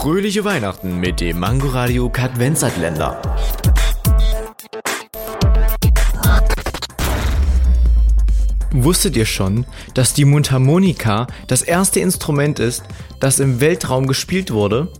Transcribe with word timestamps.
Fröhliche 0.00 0.46
Weihnachten 0.46 0.98
mit 0.98 1.20
dem 1.20 1.40
Mangoradio 1.40 2.08
Kadvenzatländer. 2.08 3.20
Wusstet 8.70 9.14
ihr 9.14 9.26
schon, 9.26 9.66
dass 9.92 10.14
die 10.14 10.24
Mundharmonika 10.24 11.26
das 11.48 11.60
erste 11.60 12.00
Instrument 12.00 12.58
ist, 12.60 12.82
das 13.20 13.40
im 13.40 13.60
Weltraum 13.60 14.06
gespielt 14.06 14.52
wurde? 14.52 14.90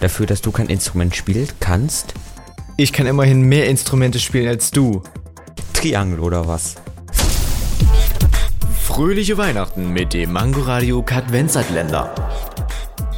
Dafür, 0.00 0.26
dass 0.26 0.42
du 0.42 0.52
kein 0.52 0.66
Instrument 0.66 1.16
spielen 1.16 1.48
kannst? 1.58 2.12
Ich 2.76 2.92
kann 2.92 3.06
immerhin 3.06 3.40
mehr 3.40 3.66
Instrumente 3.70 4.18
spielen 4.18 4.48
als 4.48 4.70
du. 4.70 5.02
Triangel 5.72 6.20
oder 6.20 6.46
was? 6.46 6.74
Fröhliche 8.82 9.38
Weihnachten 9.38 9.88
mit 9.94 10.12
dem 10.12 10.32
Mangoradio 10.32 11.02
Kadvenzatländer. 11.02 12.14